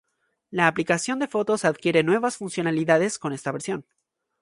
[0.49, 3.85] La aplicación de Fotos adquiere nuevas funcionalidades con esta versión.